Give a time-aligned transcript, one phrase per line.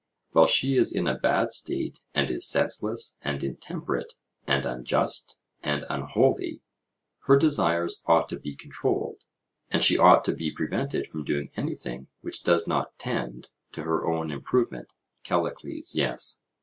[0.31, 4.15] While she is in a bad state and is senseless and intemperate
[4.47, 6.63] and unjust and unholy,
[7.25, 9.23] her desires ought to be controlled,
[9.69, 14.03] and she ought to be prevented from doing anything which does not tend to her
[14.07, 14.91] own improvement.
[15.23, 16.41] CALLICLES: Yes.